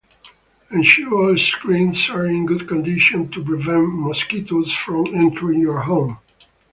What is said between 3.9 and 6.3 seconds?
mosquitoes from entering your home.